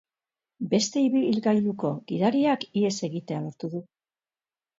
[0.69, 3.85] Beste ibilgailuko gidariak ihes egitea lortu du.